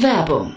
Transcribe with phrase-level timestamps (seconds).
[0.00, 0.56] Werbung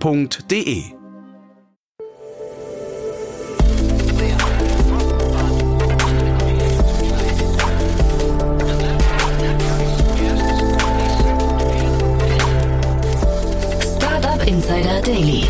[0.00, 0.92] f.de.
[14.46, 15.42] Insider Daily.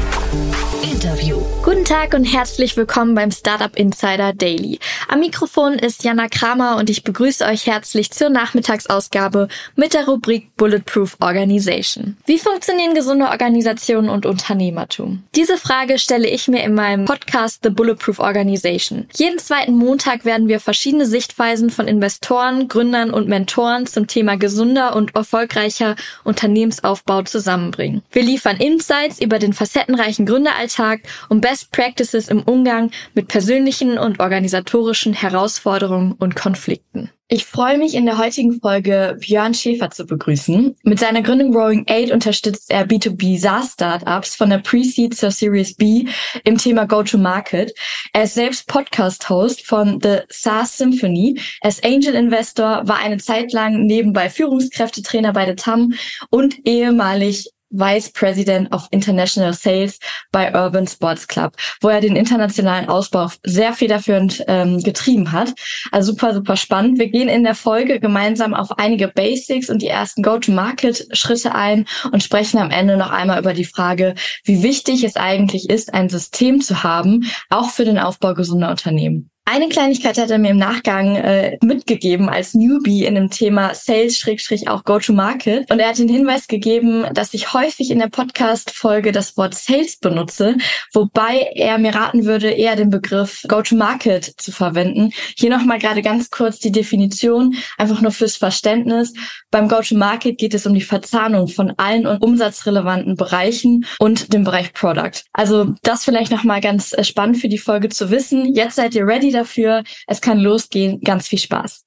[0.83, 1.36] Interview.
[1.67, 4.79] Guten Tag und herzlich willkommen beim Startup Insider Daily.
[5.09, 10.55] Am Mikrofon ist Jana Kramer und ich begrüße euch herzlich zur Nachmittagsausgabe mit der Rubrik
[10.57, 12.17] Bulletproof Organization.
[12.25, 15.25] Wie funktionieren gesunde Organisationen und Unternehmertum?
[15.35, 19.09] Diese Frage stelle ich mir in meinem Podcast The Bulletproof Organization.
[19.17, 24.95] Jeden zweiten Montag werden wir verschiedene Sichtweisen von Investoren, Gründern und Mentoren zum Thema gesunder
[24.95, 28.03] und erfolgreicher Unternehmensaufbau zusammenbringen.
[28.13, 34.21] Wir liefern Insights über den facettenreichen Gründeralltag und Best Practices im Umgang mit persönlichen und
[34.21, 37.11] organisatorischen Herausforderungen und Konflikten.
[37.29, 40.77] Ich freue mich in der heutigen Folge Björn Schäfer zu begrüßen.
[40.85, 45.75] Mit seiner Gründung Growing Aid unterstützt er B2B SaaS Startups von der Pre-Seed zur Series
[45.75, 46.07] B
[46.45, 47.75] im Thema Go-to-Market.
[48.13, 51.41] Er ist selbst Podcast-Host von The SaaS Symphony.
[51.63, 55.95] Er ist Angel Investor, war eine Zeit lang nebenbei Führungskräftetrainer bei The TAM
[56.31, 59.99] und ehemalig Vice President of International Sales
[60.33, 65.55] bei Urban Sports Club, wo er den internationalen Ausbau sehr federführend ähm, getrieben hat.
[65.93, 66.99] Also super, super spannend.
[66.99, 72.23] Wir gehen in der Folge gemeinsam auf einige Basics und die ersten Go-to-Market-Schritte ein und
[72.23, 74.15] sprechen am Ende noch einmal über die Frage,
[74.45, 79.31] wie wichtig es eigentlich ist, ein System zu haben, auch für den Aufbau gesunder Unternehmen.
[79.49, 84.83] Eine Kleinigkeit hat er mir im Nachgang äh, mitgegeben als Newbie in dem Thema Sales-auch
[84.83, 85.71] Go-to-Market.
[85.71, 89.99] Und er hat den Hinweis gegeben, dass ich häufig in der Podcast-Folge das Wort Sales
[89.99, 90.57] benutze,
[90.93, 95.13] wobei er mir raten würde, eher den Begriff Go-to-Market zu verwenden.
[95.37, 99.15] Hier nochmal gerade ganz kurz die Definition, einfach nur fürs Verständnis.
[99.53, 105.23] Beim Go-to-Market geht es um die Verzahnung von allen umsatzrelevanten Bereichen und dem Bereich Product.
[105.33, 108.53] Also das vielleicht nochmal ganz äh, spannend für die Folge zu wissen.
[108.53, 109.85] Jetzt seid ihr ready dafür.
[110.07, 111.01] Es kann losgehen.
[111.01, 111.85] Ganz viel Spaß.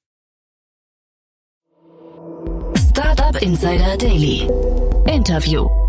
[2.90, 4.48] Startup Insider Daily.
[5.06, 5.79] Interview.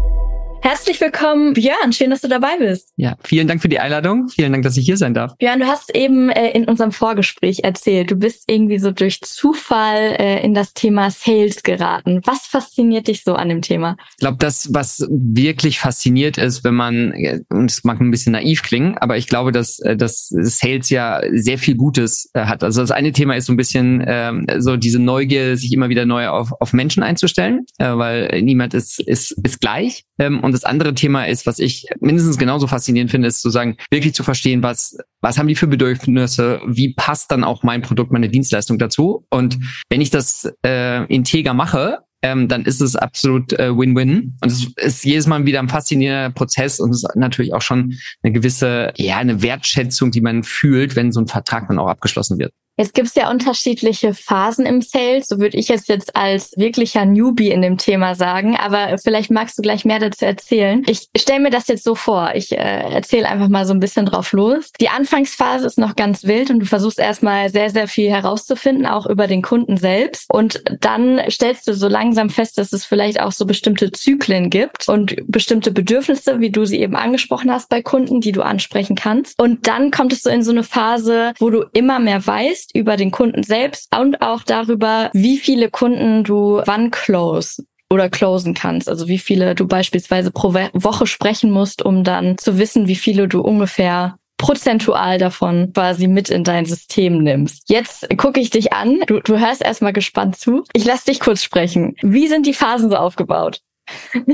[0.64, 1.92] Herzlich willkommen, Björn.
[1.92, 2.94] Schön, dass du dabei bist.
[2.96, 4.30] Ja, vielen Dank für die Einladung.
[4.30, 5.36] Vielen Dank, dass ich hier sein darf.
[5.38, 10.16] Björn, du hast eben äh, in unserem Vorgespräch erzählt, du bist irgendwie so durch Zufall
[10.20, 12.22] äh, in das Thema Sales geraten.
[12.26, 13.98] Was fasziniert dich so an dem Thema?
[14.12, 17.12] Ich glaube, das, was wirklich fasziniert ist, wenn man,
[17.50, 21.22] und es mag ein bisschen naiv klingen, aber ich glaube, dass, äh, dass Sales ja
[21.32, 22.64] sehr viel Gutes äh, hat.
[22.64, 26.06] Also das eine Thema ist so ein bisschen ähm, so diese Neugier, sich immer wieder
[26.06, 30.04] neu auf, auf Menschen einzustellen, äh, weil niemand ist, ist, ist gleich.
[30.20, 33.78] Ähm, und das andere Thema ist, was ich mindestens genauso faszinierend finde, ist zu sagen,
[33.90, 38.12] wirklich zu verstehen, was, was haben die für Bedürfnisse, wie passt dann auch mein Produkt,
[38.12, 39.26] meine Dienstleistung dazu.
[39.30, 39.58] Und
[39.90, 44.36] wenn ich das äh, integer mache, ähm, dann ist es absolut äh, Win-Win.
[44.42, 47.94] Und es ist jedes Mal wieder ein faszinierender Prozess und es ist natürlich auch schon
[48.22, 52.40] eine gewisse, ja, eine Wertschätzung, die man fühlt, wenn so ein Vertrag dann auch abgeschlossen
[52.40, 52.52] wird.
[52.78, 57.06] Jetzt gibt es ja unterschiedliche Phasen im Sales, so würde ich es jetzt als wirklicher
[57.06, 60.84] Newbie in dem Thema sagen, aber vielleicht magst du gleich mehr dazu erzählen.
[60.88, 64.06] Ich stelle mir das jetzt so vor, ich äh, erzähle einfach mal so ein bisschen
[64.06, 64.72] drauf los.
[64.80, 69.06] Die Anfangsphase ist noch ganz wild und du versuchst erstmal sehr, sehr viel herauszufinden, auch
[69.06, 73.32] über den Kunden selbst und dann stellst du so langsam fest, dass es vielleicht auch
[73.32, 78.22] so bestimmte Zyklen gibt und bestimmte Bedürfnisse, wie du sie eben angesprochen hast bei Kunden,
[78.22, 79.40] die du ansprechen kannst.
[79.40, 82.98] Und dann kommt es so in so eine Phase, wo du immer mehr weißt, über
[82.98, 88.90] den Kunden selbst und auch darüber, wie viele Kunden du wann close oder closen kannst.
[88.90, 93.28] Also wie viele du beispielsweise pro Woche sprechen musst, um dann zu wissen, wie viele
[93.28, 97.70] du ungefähr prozentual davon quasi mit in dein System nimmst.
[97.70, 99.00] Jetzt gucke ich dich an.
[99.06, 100.64] Du, du hörst erstmal gespannt zu.
[100.74, 101.96] Ich lass dich kurz sprechen.
[102.02, 103.62] Wie sind die Phasen so aufgebaut?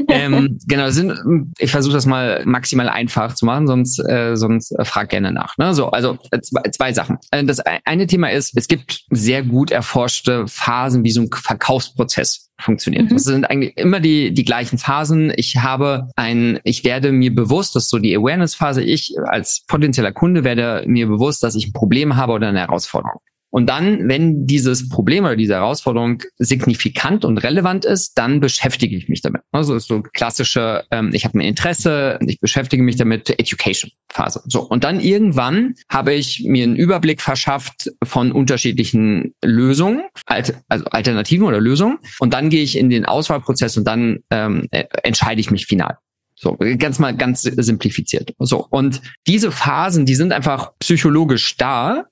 [0.10, 4.86] Ähm, genau, sind, ich versuche das mal maximal einfach zu machen, sonst, äh, sonst äh,
[4.86, 5.58] frag gerne nach.
[5.58, 5.74] Ne?
[5.74, 7.18] So, also äh, zwei, zwei Sachen.
[7.32, 12.50] Äh, das eine Thema ist, es gibt sehr gut erforschte Phasen, wie so ein Verkaufsprozess
[12.60, 13.06] funktioniert.
[13.06, 13.10] Mhm.
[13.10, 15.32] Das sind eigentlich immer die, die gleichen Phasen.
[15.36, 20.44] Ich habe ein, ich werde mir bewusst, dass so die Awareness-Phase, ich als potenzieller Kunde
[20.44, 23.22] werde mir bewusst, dass ich ein Problem habe oder eine Herausforderung.
[23.58, 29.10] Und dann, wenn dieses Problem oder diese Herausforderung signifikant und relevant ist, dann beschäftige ich
[29.10, 29.42] mich damit.
[29.52, 34.44] Also ist so klassische, ähm, ich habe ein Interesse, ich beschäftige mich damit, Education-Phase.
[34.46, 40.54] So, und dann irgendwann habe ich mir einen Überblick verschafft von unterschiedlichen Lösungen, also
[40.92, 41.98] Alternativen oder Lösungen.
[42.20, 45.98] Und dann gehe ich in den Auswahlprozess und dann ähm, äh, entscheide ich mich final.
[46.36, 48.36] So, ganz mal ganz simplifiziert.
[48.38, 52.06] So, und diese Phasen, die sind einfach psychologisch da.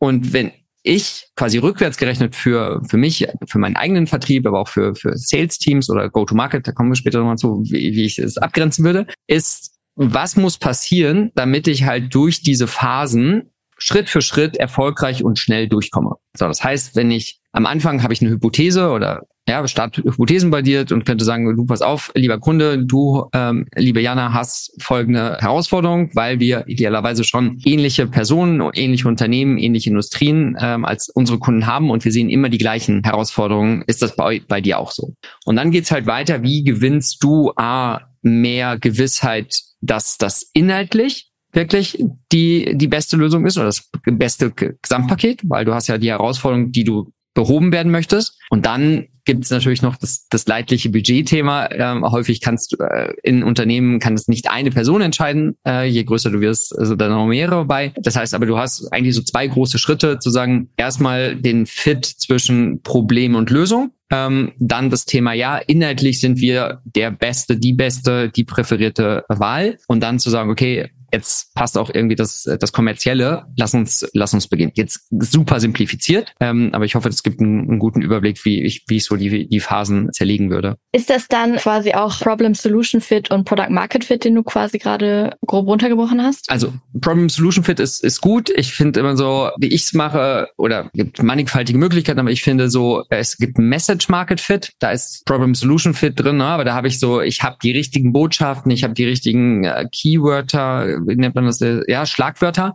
[0.00, 4.68] Und wenn ich quasi rückwärts gerechnet für, für mich, für meinen eigenen Vertrieb, aber auch
[4.68, 8.38] für, für Sales-Teams oder Go-to-Market, da kommen wir später nochmal zu, wie, wie ich es
[8.38, 14.56] abgrenzen würde, ist, was muss passieren, damit ich halt durch diese Phasen Schritt für Schritt
[14.56, 16.16] erfolgreich und schnell durchkomme.
[16.36, 20.50] So, das heißt, wenn ich am Anfang habe ich eine Hypothese oder ja, starte Hypothesen
[20.50, 24.74] bei dir und könnte sagen, du pass auf, lieber Kunde, du, ähm, liebe Jana, hast
[24.82, 31.38] folgende Herausforderung, weil wir idealerweise schon ähnliche Personen, ähnliche Unternehmen, ähnliche Industrien ähm, als unsere
[31.38, 33.82] Kunden haben und wir sehen immer die gleichen Herausforderungen.
[33.86, 35.14] Ist das bei, bei dir auch so?
[35.46, 42.04] Und dann geht's halt weiter, wie gewinnst du A, mehr Gewissheit, dass das inhaltlich wirklich
[42.30, 46.72] die, die beste Lösung ist oder das beste Gesamtpaket, weil du hast ja die Herausforderung,
[46.72, 48.36] die du behoben werden möchtest.
[48.50, 51.68] Und dann gibt es natürlich noch das, das leidliche Budgetthema.
[51.70, 55.56] Ähm, häufig kannst du äh, in Unternehmen kann es nicht eine Person entscheiden.
[55.64, 57.92] Äh, je größer du wirst, also da noch mehrere bei.
[58.00, 62.04] Das heißt aber, du hast eigentlich so zwei große Schritte zu sagen, erstmal den Fit
[62.04, 63.92] zwischen Problem und Lösung.
[64.10, 69.78] Ähm, dann das Thema, ja, inhaltlich sind wir der Beste, die Beste, die präferierte Wahl.
[69.86, 73.46] Und dann zu sagen, okay, jetzt passt auch irgendwie das, das Kommerzielle.
[73.56, 74.72] Lass uns, lass uns beginnen.
[74.74, 78.84] Jetzt super simplifiziert, ähm, aber ich hoffe, es gibt einen, einen, guten Überblick, wie ich,
[78.88, 80.76] wie ich so die, die Phasen zerlegen würde.
[80.92, 84.78] Ist das dann quasi auch Problem Solution Fit und Product Market Fit, den du quasi
[84.78, 86.50] gerade grob runtergebrochen hast?
[86.50, 88.50] Also Problem Solution Fit ist, ist gut.
[88.50, 92.70] Ich finde immer so, wie ich es mache, oder gibt mannigfaltige Möglichkeiten, aber ich finde
[92.70, 96.44] so, es gibt Message Market Fit, da ist Problem Solution Fit drin, ne?
[96.44, 99.86] aber da habe ich so, ich habe die richtigen Botschaften, ich habe die richtigen äh,
[99.92, 102.74] Keywörter, wie nennt man das, ja, Schlagwörter.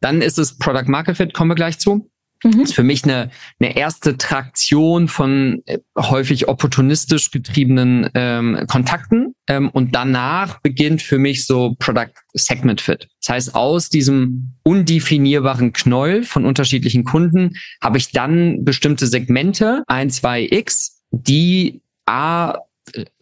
[0.00, 2.08] Dann ist es Product Market Fit, kommen wir gleich zu.
[2.44, 2.52] Mhm.
[2.52, 3.30] Das ist für mich eine,
[3.60, 9.34] eine erste Traktion von äh, häufig opportunistisch getriebenen ähm, Kontakten.
[9.46, 13.08] Ähm, und danach beginnt für mich so Product Segment Fit.
[13.20, 20.10] Das heißt, aus diesem undefinierbaren Knäuel von unterschiedlichen Kunden habe ich dann bestimmte Segmente, ein,
[20.10, 22.58] zwei X, die A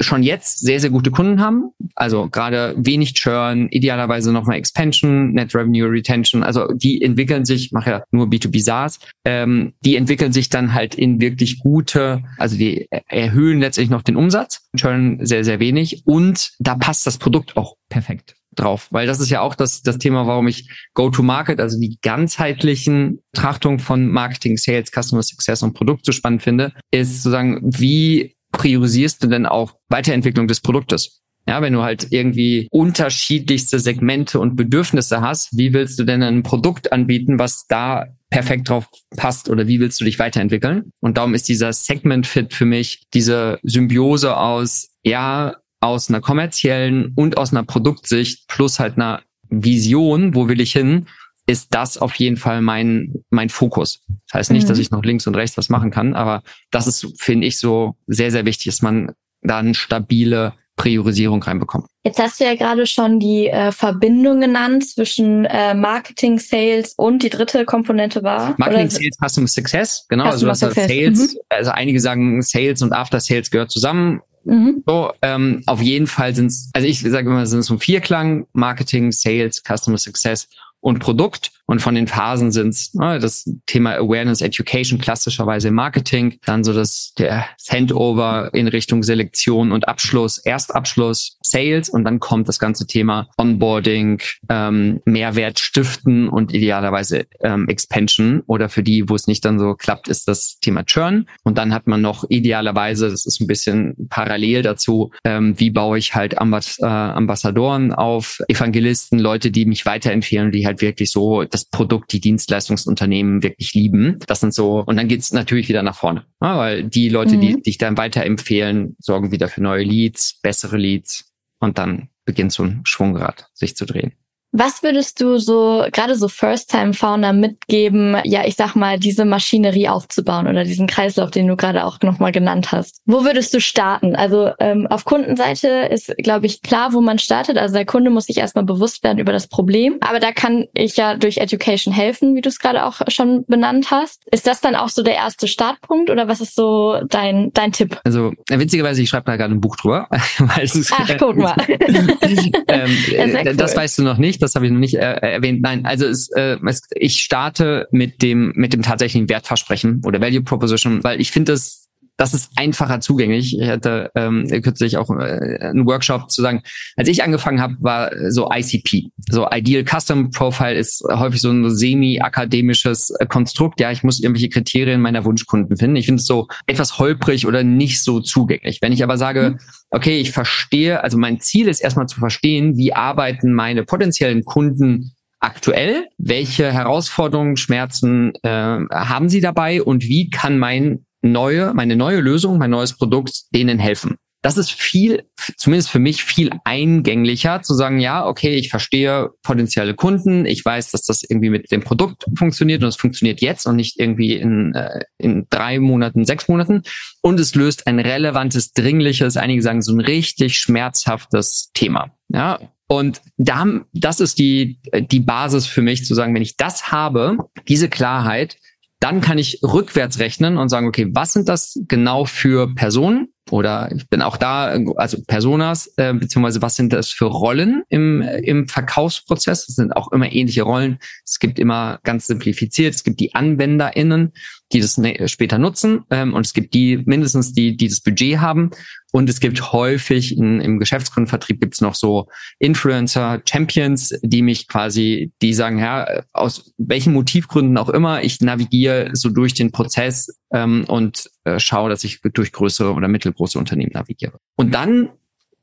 [0.00, 1.70] schon jetzt sehr, sehr gute Kunden haben.
[1.94, 6.42] Also gerade wenig Churn, idealerweise nochmal Expansion, Net Revenue Retention.
[6.42, 10.74] Also die entwickeln sich, ich mache ja nur B2B SaaS, ähm, die entwickeln sich dann
[10.74, 16.02] halt in wirklich gute, also die erhöhen letztlich noch den Umsatz, Churn sehr, sehr wenig.
[16.04, 19.98] Und da passt das Produkt auch perfekt drauf, weil das ist ja auch das, das
[19.98, 26.04] Thema, warum ich Go-to-Market, also die ganzheitlichen Betrachtung von Marketing, Sales, Customer Success und Produkt
[26.04, 31.22] so spannend finde, ist sozusagen, wie priorisierst du denn auch Weiterentwicklung des Produktes?
[31.48, 36.42] Ja, wenn du halt irgendwie unterschiedlichste Segmente und Bedürfnisse hast, wie willst du denn ein
[36.42, 40.92] Produkt anbieten, was da perfekt drauf passt oder wie willst du dich weiterentwickeln?
[41.00, 47.12] Und darum ist dieser Segment Fit für mich diese Symbiose aus, ja, aus einer kommerziellen
[47.16, 51.06] und aus einer Produktsicht plus halt einer Vision, wo will ich hin,
[51.50, 54.04] ist das auf jeden Fall mein, mein Fokus.
[54.28, 54.68] Das heißt nicht, mhm.
[54.68, 57.96] dass ich noch links und rechts was machen kann, aber das ist, finde ich, so
[58.06, 59.12] sehr, sehr wichtig, dass man
[59.42, 61.86] da eine stabile Priorisierung reinbekommt.
[62.04, 67.22] Jetzt hast du ja gerade schon die äh, Verbindung genannt zwischen äh, Marketing, Sales und
[67.22, 68.54] die dritte Komponente war.
[68.56, 68.90] Marketing, oder?
[68.90, 70.24] Sales, Customer Success, genau.
[70.26, 70.88] Also Customer also Success.
[70.88, 71.40] Sales, mhm.
[71.48, 74.20] also einige sagen Sales und After Sales gehört zusammen.
[74.44, 74.82] Mhm.
[74.86, 78.46] So, ähm, auf jeden Fall sind es, also ich sage immer, sind es um Vierklang,
[78.52, 80.48] Marketing, Sales, Customer Success
[80.80, 81.52] und Produkt.
[81.70, 86.72] Und von den Phasen sind es ne, das Thema Awareness, Education, klassischerweise Marketing, dann so
[86.72, 92.88] das der Handover in Richtung Selektion und Abschluss, Erstabschluss, Sales und dann kommt das ganze
[92.88, 99.44] Thema Onboarding, ähm, Mehrwert stiften und idealerweise ähm, Expansion oder für die, wo es nicht
[99.44, 101.26] dann so klappt, ist das Thema Churn.
[101.44, 105.98] Und dann hat man noch idealerweise, das ist ein bisschen parallel dazu, ähm, wie baue
[105.98, 111.44] ich halt Ambass äh, Ambassadoren auf, Evangelisten, Leute, die mich weiterempfehlen, die halt wirklich so
[111.44, 114.18] das Produkt, die Dienstleistungsunternehmen wirklich lieben.
[114.26, 116.26] Das sind so, und dann geht's natürlich wieder nach vorne.
[116.42, 117.40] Ja, weil die Leute, mhm.
[117.40, 122.62] die dich dann weiterempfehlen, sorgen wieder für neue Leads, bessere Leads und dann beginnt so
[122.62, 124.12] ein Schwungrad sich zu drehen.
[124.52, 130.48] Was würdest du so, gerade so First-Time-Founder mitgeben, ja, ich sag mal, diese Maschinerie aufzubauen
[130.48, 133.00] oder diesen Kreislauf, den du gerade auch nochmal genannt hast?
[133.06, 134.16] Wo würdest du starten?
[134.16, 137.58] Also ähm, auf Kundenseite ist, glaube ich, klar, wo man startet.
[137.58, 139.98] Also der Kunde muss sich erstmal bewusst werden über das Problem.
[140.00, 143.90] Aber da kann ich ja durch Education helfen, wie du es gerade auch schon benannt
[143.90, 144.24] hast.
[144.32, 148.00] Ist das dann auch so der erste Startpunkt oder was ist so dein, dein Tipp?
[148.04, 150.08] Also witzigerweise, ich schreibe da gerade ein Buch drüber.
[150.38, 151.54] Weil es ist, Ach, guck mal.
[151.68, 152.08] ähm,
[153.10, 153.54] ja, cool.
[153.54, 155.62] Das weißt du noch nicht das habe ich noch nicht äh, erwähnt.
[155.62, 160.42] Nein, also es, äh, es, ich starte mit dem mit dem tatsächlichen Wertversprechen oder Value
[160.42, 161.80] Proposition, weil ich finde es
[162.20, 163.58] das ist einfacher zugänglich.
[163.58, 166.62] Ich hatte ähm, kürzlich auch äh, einen Workshop zu sagen,
[166.96, 169.10] als ich angefangen habe, war so ICP.
[169.30, 173.80] So Ideal Custom Profile ist häufig so ein semi-akademisches äh, Konstrukt.
[173.80, 175.96] Ja, ich muss irgendwelche Kriterien meiner Wunschkunden finden.
[175.96, 178.82] Ich finde es so etwas holprig oder nicht so zugänglich.
[178.82, 179.58] Wenn ich aber sage, mhm.
[179.90, 185.14] Okay, ich verstehe, also mein Ziel ist erstmal zu verstehen, wie arbeiten meine potenziellen Kunden
[185.40, 186.06] aktuell?
[186.18, 188.48] Welche Herausforderungen, Schmerzen äh,
[188.90, 193.78] haben sie dabei und wie kann mein neue, meine neue Lösung, mein neues Produkt denen
[193.78, 194.16] helfen.
[194.42, 195.24] Das ist viel,
[195.56, 200.90] zumindest für mich, viel eingänglicher zu sagen, ja, okay, ich verstehe potenzielle Kunden, ich weiß,
[200.92, 204.74] dass das irgendwie mit dem Produkt funktioniert und es funktioniert jetzt und nicht irgendwie in,
[204.74, 206.82] äh, in drei Monaten, sechs Monaten.
[207.20, 212.10] Und es löst ein relevantes, dringliches, einige sagen so ein richtig schmerzhaftes Thema.
[212.28, 212.58] Ja,
[212.90, 217.36] und da, das ist die, die Basis für mich zu sagen, wenn ich das habe,
[217.68, 218.56] diese Klarheit,
[219.00, 223.28] dann kann ich rückwärts rechnen und sagen, okay, was sind das genau für Personen?
[223.52, 228.22] Oder ich bin auch da, also Personas, äh, beziehungsweise was sind das für Rollen im,
[228.22, 229.66] im Verkaufsprozess?
[229.66, 230.98] Das sind auch immer ähnliche Rollen.
[231.24, 234.32] Es gibt immer ganz simplifiziert, es gibt die AnwenderInnen,
[234.72, 238.38] die das ne, später nutzen, ähm, und es gibt die mindestens die, die das Budget
[238.38, 238.70] haben.
[239.12, 242.28] Und es gibt häufig in, im Geschäftskundenvertrieb gibt es noch so
[242.60, 249.10] Influencer, Champions, die mich quasi, die sagen, ja, aus welchen Motivgründen auch immer, ich navigiere
[249.14, 253.92] so durch den Prozess ähm, und äh, schaue, dass ich durch größere oder mittelgroße Unternehmen
[253.92, 254.38] navigiere.
[254.56, 255.10] Und dann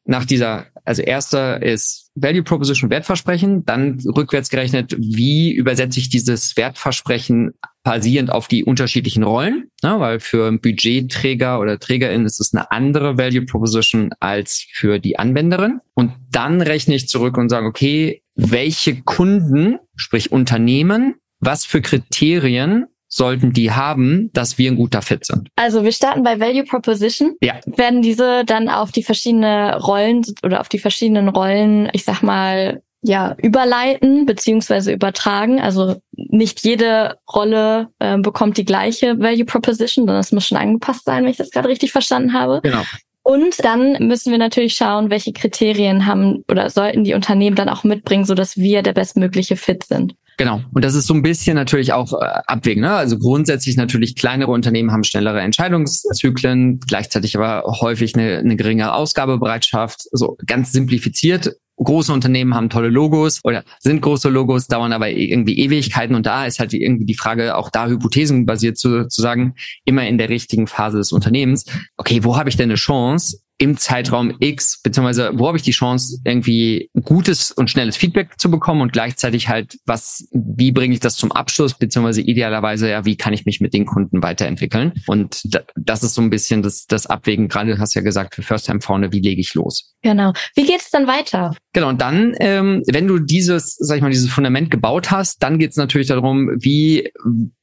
[0.08, 6.56] nach dieser, also erster ist Value Proposition Wertversprechen, dann rückwärts gerechnet, wie übersetze ich dieses
[6.56, 12.72] Wertversprechen basierend auf die unterschiedlichen Rollen, ja, weil für Budgetträger oder Trägerin ist es eine
[12.72, 15.82] andere Value Proposition als für die Anwenderin.
[15.94, 22.88] Und dann rechne ich zurück und sage, okay, welche Kunden, sprich Unternehmen, was für Kriterien
[23.18, 25.50] sollten die haben, dass wir ein guter Fit sind.
[25.56, 27.36] Also wir starten bei Value Proposition.
[27.42, 27.56] Ja.
[27.66, 32.82] Werden diese dann auf die verschiedenen Rollen oder auf die verschiedenen Rollen, ich sag mal,
[33.04, 35.60] ja, überleiten beziehungsweise übertragen.
[35.60, 41.06] Also nicht jede Rolle äh, bekommt die gleiche Value Proposition, sondern es muss schon angepasst
[41.06, 42.62] sein, wenn ich das gerade richtig verstanden habe.
[42.64, 42.84] Genau.
[43.24, 47.84] Und dann müssen wir natürlich schauen, welche Kriterien haben oder sollten die Unternehmen dann auch
[47.84, 50.16] mitbringen, so dass wir der bestmögliche Fit sind.
[50.38, 50.62] Genau.
[50.72, 52.82] Und das ist so ein bisschen natürlich auch äh, abwägen.
[52.82, 52.92] Ne?
[52.92, 60.08] Also grundsätzlich natürlich kleinere Unternehmen haben schnellere Entscheidungszyklen, gleichzeitig aber häufig eine, eine geringe Ausgabebereitschaft.
[60.12, 61.56] So ganz simplifiziert.
[61.78, 66.16] Große Unternehmen haben tolle Logos oder sind große Logos, dauern aber irgendwie Ewigkeiten.
[66.16, 70.18] Und da ist halt irgendwie die Frage, auch da hypothesenbasiert zu, zu sagen, immer in
[70.18, 71.66] der richtigen Phase des Unternehmens.
[71.98, 75.72] Okay, wo habe ich denn eine Chance, im Zeitraum X, beziehungsweise wo habe ich die
[75.72, 81.00] Chance, irgendwie gutes und schnelles Feedback zu bekommen und gleichzeitig halt, was, wie bringe ich
[81.00, 84.94] das zum Abschluss, beziehungsweise idealerweise, ja, wie kann ich mich mit den Kunden weiterentwickeln?
[85.08, 85.42] Und
[85.76, 88.68] das ist so ein bisschen das, das Abwägen, gerade du hast ja gesagt, für First
[88.68, 89.96] Time vorne, wie lege ich los?
[90.04, 90.34] Genau.
[90.56, 91.56] Wie geht es dann weiter?
[91.74, 95.58] Genau, und dann, ähm, wenn du dieses, sag ich mal, dieses Fundament gebaut hast, dann
[95.58, 97.12] geht es natürlich darum, wie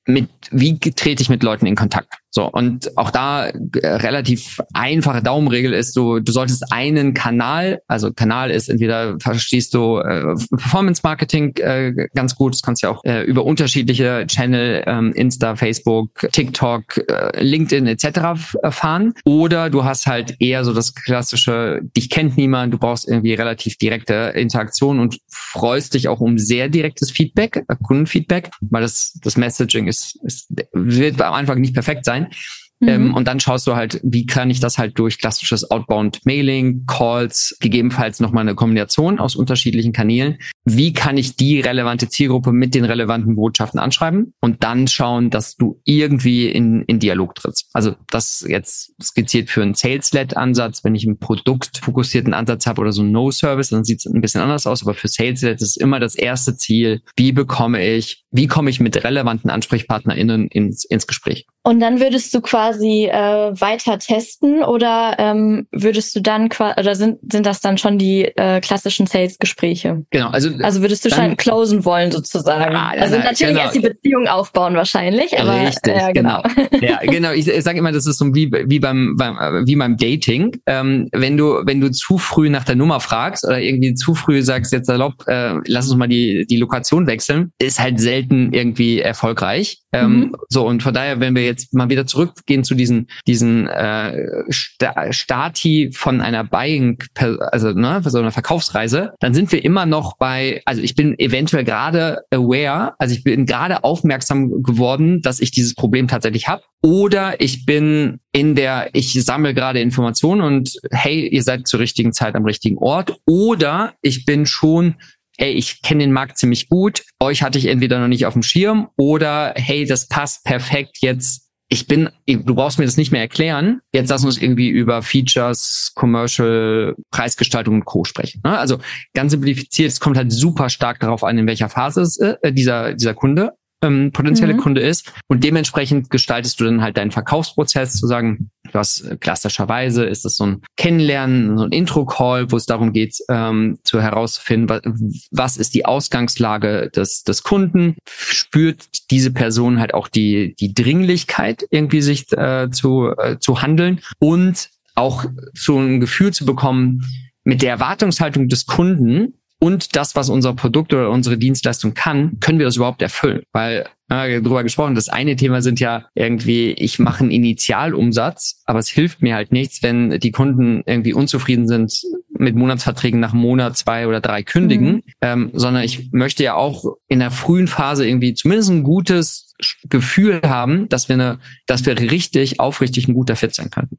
[0.06, 2.12] mit, wie trete ich mit Leuten in Kontakt?
[2.36, 8.12] So, und auch da äh, relativ einfache Daumenregel ist, du, du solltest einen Kanal, also
[8.12, 12.92] Kanal ist entweder verstehst du äh, Performance Marketing äh, ganz gut, das kannst du ja
[12.92, 18.58] auch äh, über unterschiedliche Channel, ähm, Insta, Facebook, TikTok, äh, LinkedIn etc.
[18.64, 19.14] erfahren.
[19.24, 23.78] Oder du hast halt eher so das klassische, dich kennt niemand, du brauchst irgendwie relativ
[23.78, 29.36] direkte Interaktion und freust dich auch um sehr direktes Feedback, äh, Kundenfeedback, weil das, das
[29.36, 32.23] Messaging ist, ist wird am Anfang nicht perfekt sein.
[32.30, 32.88] time Mhm.
[32.88, 36.84] Ähm, und dann schaust du halt, wie kann ich das halt durch klassisches Outbound Mailing,
[36.86, 40.38] Calls, gegebenenfalls nochmal eine Kombination aus unterschiedlichen Kanälen.
[40.64, 45.56] Wie kann ich die relevante Zielgruppe mit den relevanten Botschaften anschreiben und dann schauen, dass
[45.56, 47.68] du irgendwie in, in Dialog trittst.
[47.72, 50.84] Also das jetzt skizziert für einen Sales-Led-Ansatz.
[50.84, 54.40] Wenn ich einen produktfokussierten Ansatz habe oder so ein No-Service, dann sieht es ein bisschen
[54.40, 54.82] anders aus.
[54.82, 59.02] Aber für Sales-Led ist immer das erste Ziel, wie bekomme ich, wie komme ich mit
[59.04, 61.46] relevanten AnsprechpartnerInnen ins, ins Gespräch.
[61.62, 66.94] Und dann würdest du quasi äh, weiter testen oder ähm, würdest du dann quasi oder
[66.94, 70.04] sind sind das dann schon die äh, klassischen Sales-Gespräche?
[70.10, 72.74] Genau, also also würdest du dann, schon closen wollen sozusagen?
[72.74, 73.60] Ah, also natürlich genau.
[73.60, 76.42] erst die Beziehung aufbauen wahrscheinlich, aber Richtig, ja, genau.
[76.80, 77.32] ja, genau.
[77.32, 80.56] Ich, ich sage immer, das ist so wie wie beim, beim wie beim Dating.
[80.66, 84.42] Ähm, wenn du wenn du zu früh nach der Nummer fragst oder irgendwie zu früh
[84.42, 89.00] sagst jetzt salopp, äh, lass uns mal die die Lokation wechseln, ist halt selten irgendwie
[89.00, 89.80] erfolgreich.
[89.92, 90.36] Ähm, Mhm.
[90.48, 95.12] So und von daher, wenn wir jetzt mal wieder zurückgehen zu diesen diesen äh, Sta
[95.12, 100.62] Stati von einer Buying, also ne, so einer Verkaufsreise, dann sind wir immer noch bei,
[100.66, 105.74] also ich bin eventuell gerade aware, also ich bin gerade aufmerksam geworden, dass ich dieses
[105.74, 106.62] Problem tatsächlich habe.
[106.82, 112.12] Oder ich bin in der, ich sammle gerade Informationen und hey, ihr seid zur richtigen
[112.12, 113.16] Zeit am richtigen Ort.
[113.26, 114.96] Oder ich bin schon
[115.38, 118.42] hey, ich kenne den Markt ziemlich gut, euch hatte ich entweder noch nicht auf dem
[118.42, 121.43] Schirm oder hey, das passt perfekt jetzt.
[121.68, 123.80] Ich bin, du brauchst mir das nicht mehr erklären.
[123.92, 128.04] Jetzt lass uns irgendwie über Features, Commercial, Preisgestaltung und Co.
[128.04, 128.42] sprechen.
[128.44, 128.58] ne?
[128.58, 128.78] Also
[129.14, 132.94] ganz simplifiziert, es kommt halt super stark darauf an, in welcher Phase es, äh, dieser,
[132.94, 133.52] dieser Kunde
[133.84, 134.58] ähm, potenzielle Mhm.
[134.58, 135.12] Kunde ist.
[135.28, 140.24] Und dementsprechend gestaltest du dann halt deinen Verkaufsprozess, zu sagen, du hast äh, klassischerweise ist
[140.24, 144.82] es so ein Kennenlernen, so ein Intro-Call, wo es darum geht, ähm, zu herauszufinden, was,
[145.30, 151.64] was ist die Ausgangslage des, des Kunden, spürt diese Person halt auch die, die Dringlichkeit,
[151.70, 155.24] irgendwie sich äh, zu, äh, zu handeln und auch
[155.54, 157.02] so ein Gefühl zu bekommen,
[157.44, 162.58] mit der Erwartungshaltung des Kunden und das, was unser Produkt oder unsere Dienstleistung kann, können
[162.58, 163.42] wir das überhaupt erfüllen?
[163.52, 168.78] Weil, äh, darüber gesprochen, das eine Thema sind ja irgendwie, ich mache einen Initialumsatz, aber
[168.78, 172.02] es hilft mir halt nichts, wenn die Kunden irgendwie unzufrieden sind
[172.36, 175.02] mit Monatsverträgen nach Monat, zwei oder drei kündigen, Mhm.
[175.20, 179.54] ähm, sondern ich möchte ja auch in der frühen Phase irgendwie zumindest ein gutes
[179.88, 183.98] Gefühl haben, dass wir eine, dass wir richtig, aufrichtig ein guter Fit sein könnten.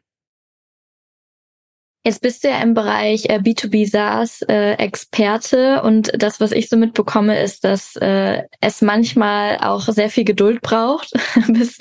[2.05, 6.69] Jetzt bist du ja im Bereich äh, B2B SaaS äh, Experte und das, was ich
[6.69, 11.13] so mitbekomme, ist, dass äh, es manchmal auch sehr viel Geduld braucht,
[11.47, 11.79] bis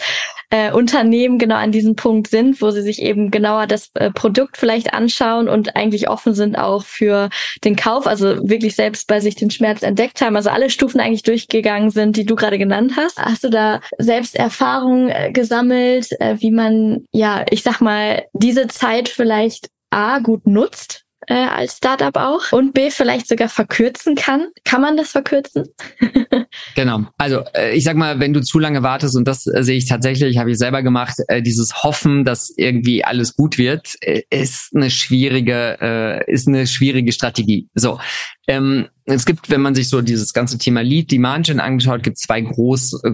[0.49, 4.57] äh, Unternehmen genau an diesem Punkt sind, wo sie sich eben genauer das äh, Produkt
[4.57, 7.29] vielleicht anschauen und eigentlich offen sind auch für
[7.63, 11.25] den Kauf, also wirklich selbst bei sich den Schmerz entdeckt haben, also alle Stufen eigentlich
[11.25, 13.19] durchgegangen sind, die du gerade genannt hast.
[13.19, 18.69] Hast du da selbst Erfahrungen äh, gesammelt, äh, wie man, ja, ich sag mal, diese
[18.69, 24.49] Zeit vielleicht A gut nutzt äh, als Startup auch und B vielleicht sogar verkürzen kann.
[24.65, 25.73] Kann man das verkürzen?
[26.75, 27.07] Genau.
[27.19, 29.87] Also äh, ich sag mal, wenn du zu lange wartest und das äh, sehe ich
[29.87, 33.95] tatsächlich, habe ich selber gemacht, äh, dieses Hoffen, dass irgendwie alles gut wird,
[34.31, 37.69] ist eine schwierige, ist eine schwierige Strategie.
[37.75, 37.99] So.
[38.47, 42.17] Ähm, es gibt, wenn man sich so dieses ganze Thema Lead Demand Gen angeschaut, gibt
[42.17, 43.13] es zwei groß äh,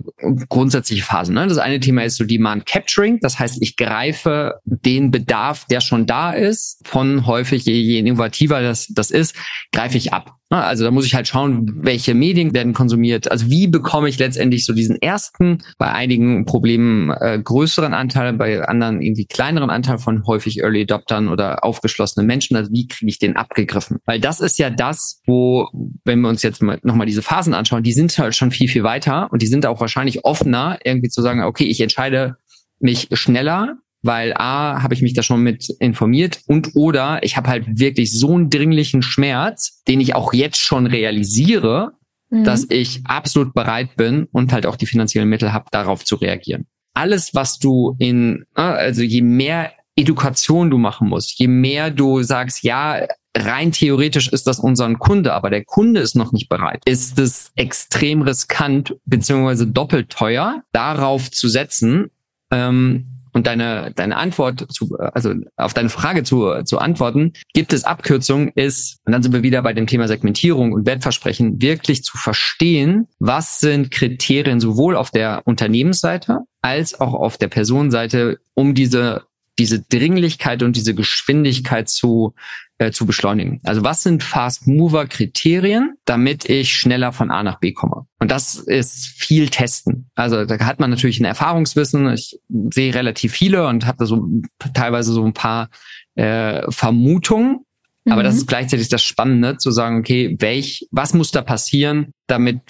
[0.48, 1.34] grundsätzliche Phasen.
[1.34, 1.46] Ne?
[1.46, 6.06] Das eine Thema ist so Demand Capturing, das heißt, ich greife den Bedarf, der schon
[6.06, 9.34] da ist, von häufig je, je innovativer das, das ist,
[9.72, 10.39] greife ich ab.
[10.50, 10.62] Ne?
[10.62, 13.30] Also da muss ich halt schauen, welche Medien werden konsumiert.
[13.30, 18.66] Also wie bekomme ich letztendlich so diesen ersten, bei einigen Problemen äh, größeren Anteil, bei
[18.66, 22.56] anderen irgendwie kleineren Anteil von häufig Early Adoptern oder aufgeschlossenen Menschen.
[22.56, 23.98] Also wie kriege ich den abgegriffen?
[24.04, 25.68] Weil das ist ja das, wo,
[26.04, 28.82] wenn wir uns jetzt mal, nochmal diese Phasen anschauen, die sind halt schon viel, viel
[28.82, 32.36] weiter und die sind auch wahrscheinlich offener, irgendwie zu sagen, okay, ich entscheide
[32.80, 37.48] mich schneller, weil A, habe ich mich da schon mit informiert und oder ich habe
[37.48, 41.92] halt wirklich so einen dringlichen Schmerz, den ich auch jetzt schon realisiere,
[42.30, 42.44] Mhm.
[42.44, 46.66] dass ich absolut bereit bin und halt auch die finanziellen Mittel habe, darauf zu reagieren.
[46.94, 52.22] Alles, was du in, äh, also je mehr Education du machen musst, je mehr du
[52.22, 56.82] sagst, ja, rein theoretisch ist das unser Kunde, aber der Kunde ist noch nicht bereit,
[56.84, 62.10] ist es extrem riskant beziehungsweise doppelt teuer, darauf zu setzen,
[62.50, 67.84] ähm, und deine, deine Antwort zu, also auf deine Frage zu, zu antworten, gibt es
[67.84, 72.16] Abkürzungen, ist, und dann sind wir wieder bei dem Thema Segmentierung und Wertversprechen, wirklich zu
[72.16, 79.22] verstehen, was sind Kriterien sowohl auf der Unternehmensseite als auch auf der Personenseite, um diese
[79.58, 82.34] diese Dringlichkeit und diese Geschwindigkeit zu,
[82.80, 83.60] äh, zu beschleunigen.
[83.64, 88.06] Also was sind Fast-Mover-Kriterien, damit ich schneller von A nach B komme?
[88.18, 90.10] Und das ist viel Testen.
[90.14, 92.10] Also da hat man natürlich ein Erfahrungswissen.
[92.14, 92.40] Ich
[92.70, 94.26] sehe relativ viele und habe da so
[94.72, 95.68] teilweise so ein paar
[96.14, 97.60] äh, Vermutungen.
[98.06, 98.24] Aber Mhm.
[98.24, 102.60] das ist gleichzeitig das Spannende, zu sagen, okay, welch, was muss da passieren, damit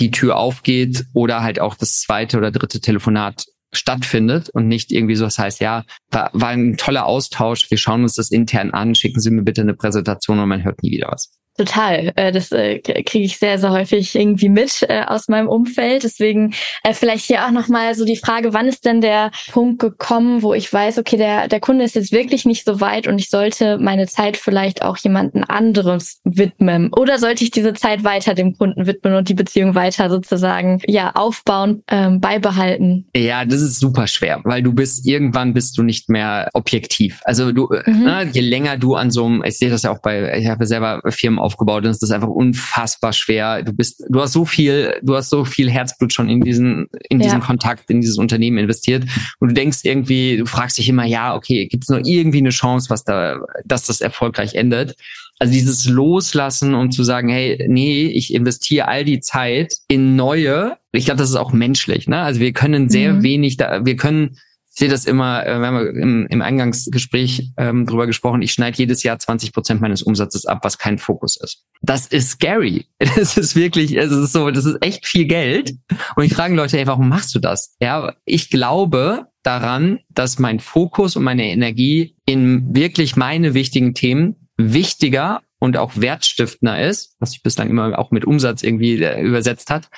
[0.00, 5.14] die Tür aufgeht oder halt auch das zweite oder dritte Telefonat stattfindet und nicht irgendwie
[5.14, 8.94] so, das heißt, ja, war, war ein toller Austausch, wir schauen uns das intern an,
[8.94, 11.39] schicken Sie mir bitte eine Präsentation und man hört nie wieder was.
[11.60, 12.10] Total.
[12.16, 16.04] Äh, das äh, kriege ich sehr, sehr häufig irgendwie mit äh, aus meinem Umfeld.
[16.04, 16.54] Deswegen
[16.92, 20.72] vielleicht hier auch nochmal so die Frage, wann ist denn der Punkt gekommen, wo ich
[20.72, 24.06] weiß, okay, der, der Kunde ist jetzt wirklich nicht so weit und ich sollte meine
[24.06, 26.90] Zeit vielleicht auch jemanden anderes widmen?
[26.94, 31.10] Oder sollte ich diese Zeit weiter dem Kunden widmen und die Beziehung weiter sozusagen ja
[31.14, 33.06] aufbauen, ähm, beibehalten?
[33.14, 37.20] Ja, das ist super schwer, weil du bist, irgendwann bist du nicht mehr objektiv.
[37.24, 38.02] Also du, mhm.
[38.04, 40.64] na, je länger du an so einem, ich sehe das ja auch bei, ich habe
[40.64, 43.62] selber Firmen aufgebaut und es ist einfach unfassbar schwer.
[43.62, 47.18] Du bist, du hast so viel, du hast so viel Herzblut schon in diesen, in
[47.18, 47.44] diesen ja.
[47.44, 49.04] Kontakt, in dieses Unternehmen investiert
[49.40, 52.50] und du denkst irgendwie, du fragst dich immer, ja, okay, gibt es noch irgendwie eine
[52.50, 54.94] Chance, was da, dass das erfolgreich endet?
[55.40, 60.76] Also dieses Loslassen, um zu sagen, hey, nee, ich investiere all die Zeit in neue.
[60.92, 62.06] Ich glaube, das ist auch menschlich.
[62.08, 62.18] Ne?
[62.18, 63.22] Also wir können sehr mhm.
[63.22, 64.36] wenig, da, wir können
[64.72, 68.78] ich sehe das immer, äh, wir haben im, im Eingangsgespräch ähm, drüber gesprochen, ich schneide
[68.78, 71.64] jedes Jahr 20 Prozent meines Umsatzes ab, was kein Fokus ist.
[71.82, 72.86] Das ist scary.
[73.16, 75.74] Das ist wirklich, es ist so, das ist echt viel Geld.
[76.14, 77.76] Und ich frage Leute, ey, warum machst du das?
[77.80, 84.48] Ja, ich glaube daran, dass mein Fokus und meine Energie in wirklich meine wichtigen Themen
[84.56, 89.70] wichtiger und auch wertstiftender ist, was sich bislang immer auch mit Umsatz irgendwie äh, übersetzt
[89.70, 89.88] hat,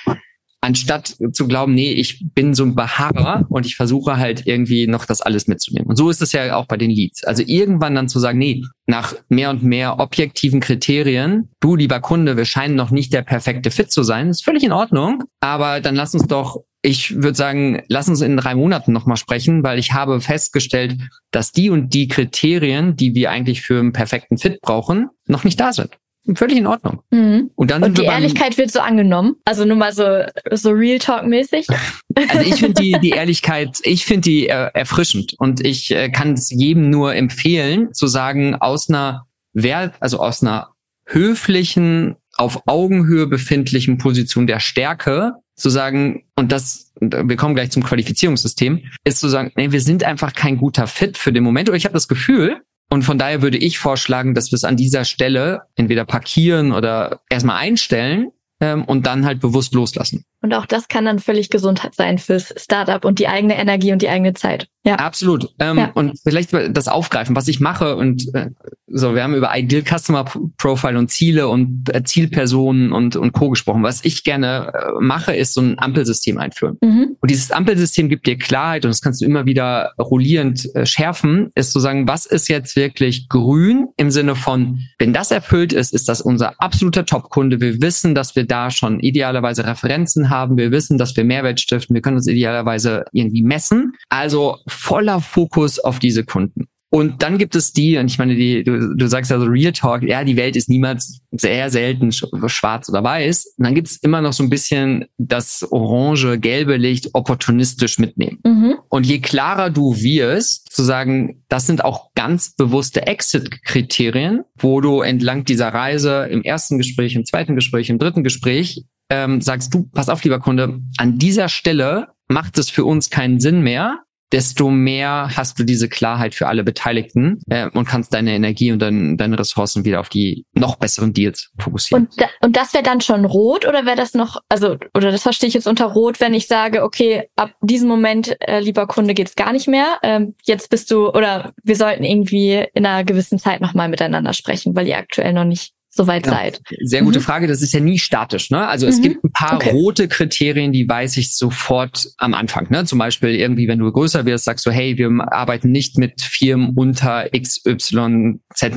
[0.63, 5.05] anstatt zu glauben, nee, ich bin so ein Beharrer und ich versuche halt irgendwie noch
[5.05, 5.89] das alles mitzunehmen.
[5.89, 7.25] Und so ist es ja auch bei den Leads.
[7.25, 12.37] Also irgendwann dann zu sagen, nee, nach mehr und mehr objektiven Kriterien, du lieber Kunde,
[12.37, 15.95] wir scheinen noch nicht der perfekte Fit zu sein, ist völlig in Ordnung, aber dann
[15.95, 19.93] lass uns doch ich würde sagen, lass uns in drei Monaten nochmal sprechen, weil ich
[19.93, 20.97] habe festgestellt,
[21.31, 25.61] dass die und die Kriterien, die wir eigentlich für einen perfekten Fit brauchen, noch nicht
[25.61, 25.97] da sind.
[26.35, 27.01] Völlig in Ordnung.
[27.11, 27.51] Mhm.
[27.55, 29.35] Und dann und die Ehrlichkeit wird so angenommen.
[29.43, 31.67] Also nur mal so, so Real Talk mäßig.
[32.15, 36.33] Also ich finde die, die Ehrlichkeit, ich finde die äh, erfrischend und ich äh, kann
[36.33, 40.69] es jedem nur empfehlen, zu sagen, aus einer Wert, also aus einer
[41.05, 47.83] höflichen, auf Augenhöhe befindlichen Position der Stärke zu sagen, und das, wir kommen gleich zum
[47.83, 51.69] Qualifizierungssystem, ist zu sagen, nee, wir sind einfach kein guter Fit für den Moment.
[51.69, 52.61] Oder ich habe das Gefühl,
[52.93, 57.21] und von daher würde ich vorschlagen, dass wir es an dieser Stelle entweder parkieren oder
[57.27, 60.25] erstmal einstellen ähm, und dann halt bewusst loslassen.
[60.41, 64.01] Und auch das kann dann völlig gesund sein fürs Startup und die eigene Energie und
[64.01, 64.67] die eigene Zeit.
[64.85, 64.95] Ja.
[64.95, 65.49] Absolut.
[65.59, 65.91] Ähm, ja.
[65.93, 68.49] Und vielleicht das aufgreifen, was ich mache und äh,
[68.95, 70.25] so, wir haben über Ideal Customer
[70.57, 73.49] Profile und Ziele und äh, Zielpersonen und, und Co.
[73.49, 73.81] gesprochen.
[73.81, 76.77] Was ich gerne äh, mache, ist so ein Ampelsystem einführen.
[76.81, 77.15] Mhm.
[77.19, 81.51] Und dieses Ampelsystem gibt dir Klarheit und das kannst du immer wieder rollierend äh, schärfen,
[81.55, 85.93] ist zu sagen, was ist jetzt wirklich grün im Sinne von, wenn das erfüllt ist,
[85.93, 87.61] ist das unser absoluter Top-Kunde.
[87.61, 90.57] Wir wissen, dass wir da schon idealerweise Referenzen haben.
[90.57, 91.93] Wir wissen, dass wir Mehrwert stiften.
[91.93, 93.93] Wir können uns idealerweise irgendwie messen.
[94.09, 96.67] Also voller Fokus auf diese Kunden.
[96.93, 99.71] Und dann gibt es die, und ich meine, die, du, du sagst ja so Real
[99.71, 103.55] Talk, ja, die Welt ist niemals sehr selten schwarz oder weiß.
[103.57, 108.37] Und dann gibt es immer noch so ein bisschen das orange, gelbe Licht opportunistisch mitnehmen.
[108.45, 108.75] Mhm.
[108.89, 115.01] Und je klarer du wirst, zu sagen, das sind auch ganz bewusste Exit-Kriterien, wo du
[115.01, 119.89] entlang dieser Reise im ersten Gespräch, im zweiten Gespräch, im dritten Gespräch ähm, sagst du,
[119.91, 124.02] pass auf, lieber Kunde, an dieser Stelle macht es für uns keinen Sinn mehr,
[124.33, 128.79] desto mehr hast du diese Klarheit für alle Beteiligten äh, und kannst deine Energie und
[128.79, 132.07] dein, deine Ressourcen wieder auf die noch besseren Deals fokussieren.
[132.07, 135.21] Und, da, und das wäre dann schon rot oder wäre das noch, also, oder das
[135.21, 139.13] verstehe ich jetzt unter rot, wenn ich sage, okay, ab diesem Moment, äh, lieber Kunde,
[139.13, 139.99] geht's gar nicht mehr.
[140.01, 144.75] Ähm, jetzt bist du, oder wir sollten irgendwie in einer gewissen Zeit nochmal miteinander sprechen,
[144.75, 146.61] weil ihr aktuell noch nicht soweit ja, seid?
[146.81, 147.23] Sehr gute mhm.
[147.23, 147.47] Frage.
[147.47, 148.49] Das ist ja nie statisch.
[148.49, 148.67] Ne?
[148.67, 149.01] Also es mhm.
[149.03, 149.71] gibt ein paar okay.
[149.71, 152.69] rote Kriterien, die weiß ich sofort am Anfang.
[152.71, 152.85] Ne?
[152.85, 156.73] Zum Beispiel irgendwie, wenn du größer wirst, sagst du, hey, wir arbeiten nicht mit Firmen
[156.75, 157.93] unter XYZ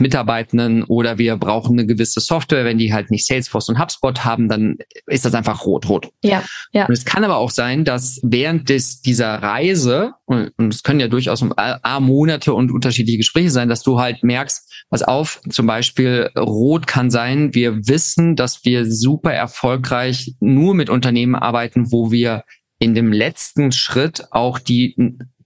[0.00, 2.64] Mitarbeitenden oder wir brauchen eine gewisse Software.
[2.64, 4.76] Wenn die halt nicht Salesforce und HubSpot haben, dann
[5.06, 6.10] ist das einfach rot, rot.
[6.22, 6.86] Ja, ja.
[6.86, 11.08] Und es kann aber auch sein, dass während des, dieser Reise, und es können ja
[11.08, 16.30] durchaus A, Monate und unterschiedliche Gespräche sein, dass du halt merkst, was auf, zum Beispiel
[16.36, 22.10] rot kann kann sein, wir wissen, dass wir super erfolgreich nur mit Unternehmen arbeiten, wo
[22.10, 22.42] wir
[22.80, 24.96] in dem letzten Schritt auch die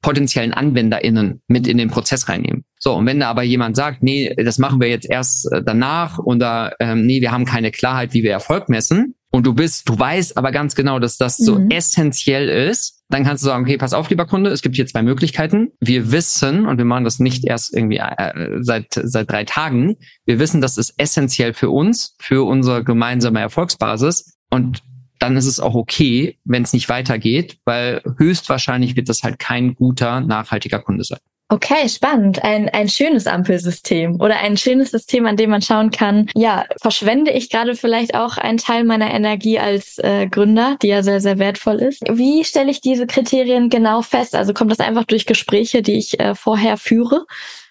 [0.01, 2.65] potenziellen AnwenderInnen mit in den Prozess reinnehmen.
[2.79, 6.19] So, und wenn da aber jemand sagt, nee, das machen wir jetzt erst äh, danach
[6.19, 9.97] oder ähm, nee, wir haben keine Klarheit, wie wir Erfolg messen, und du bist, du
[9.97, 11.71] weißt aber ganz genau, dass das so mhm.
[11.71, 15.03] essentiell ist, dann kannst du sagen, okay, pass auf, lieber Kunde, es gibt hier zwei
[15.03, 15.73] Möglichkeiten.
[15.81, 20.39] Wir wissen, und wir machen das nicht erst irgendwie äh, seit, seit drei Tagen, wir
[20.39, 24.39] wissen, das ist essentiell für uns, für unsere gemeinsame Erfolgsbasis.
[24.51, 24.83] Und
[25.19, 29.75] dann ist es auch okay, wenn es nicht weitergeht, weil höchstwahrscheinlich wird das halt kein
[29.75, 31.21] guter, nachhaltiger Kunde sein.
[31.53, 32.45] Okay, spannend.
[32.45, 37.33] Ein, ein schönes Ampelsystem oder ein schönes System, an dem man schauen kann, ja, verschwende
[37.33, 41.41] ich gerade vielleicht auch einen Teil meiner Energie als äh, Gründer, die ja sehr, sehr
[41.41, 42.03] wertvoll ist.
[42.09, 44.37] Wie stelle ich diese Kriterien genau fest?
[44.37, 47.27] Also kommt das einfach durch Gespräche, die ich äh, vorher führe?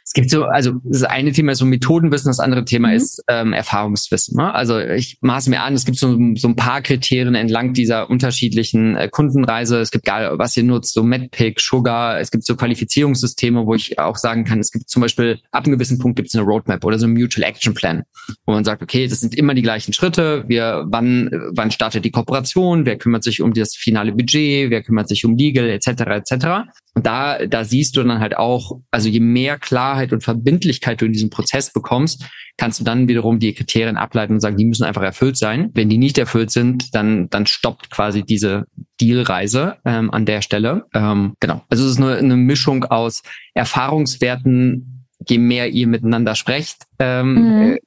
[0.10, 2.95] Es gibt so, also das eine Thema ist so Methodenwissen, das andere Thema mhm.
[2.95, 4.38] ist ähm, Erfahrungswissen.
[4.38, 4.52] Ne?
[4.52, 8.95] Also ich maße mir an, es gibt so, so ein paar Kriterien entlang dieser unterschiedlichen
[8.95, 9.80] äh, Kundenreise.
[9.80, 14.00] Es gibt gar, was ihr nutzt, so MedPick, Sugar, es gibt so Qualifizierungssysteme, wo ich
[14.00, 16.84] auch sagen kann, es gibt zum Beispiel ab einem gewissen Punkt gibt es eine Roadmap
[16.84, 18.02] oder so ein Mutual Action Plan,
[18.48, 20.43] wo man sagt, okay, das sind immer die gleichen Schritte.
[20.48, 22.88] Wir, wann, wann startet die Kooperation?
[22.88, 24.72] Wer kümmert sich um das finale Budget?
[24.72, 25.88] Wer kümmert sich um Legal etc.
[25.88, 26.48] etc.
[26.95, 31.05] Und da, da siehst du dann halt auch, also je mehr Klarheit und Verbindlichkeit du
[31.05, 32.25] in diesem Prozess bekommst,
[32.57, 35.69] kannst du dann wiederum die Kriterien ableiten und sagen, die müssen einfach erfüllt sein.
[35.73, 38.65] Wenn die nicht erfüllt sind, dann, dann stoppt quasi diese
[38.99, 40.85] Dealreise ähm, an der Stelle.
[40.93, 41.63] Ähm, genau.
[41.69, 43.21] Also es ist eine, eine Mischung aus
[43.53, 47.73] Erfahrungswerten, je mehr ihr miteinander sprecht, ähm, mhm.
[47.73, 47.77] Äh,